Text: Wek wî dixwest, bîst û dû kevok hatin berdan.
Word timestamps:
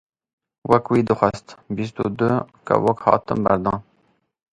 Wek 0.69 0.85
wî 0.91 1.01
dixwest, 1.09 1.47
bîst 1.75 1.95
û 2.03 2.05
dû 2.17 2.31
kevok 2.67 2.99
hatin 3.07 3.39
berdan. 3.45 3.79